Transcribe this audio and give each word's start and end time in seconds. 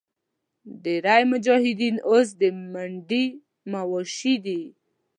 ډېری 0.83 1.23
مجاهدین 1.31 1.95
اوس 2.09 2.27
د 2.41 2.43
منډیي 2.71 3.25
مواشي 3.71 4.35
دي. 4.45 4.61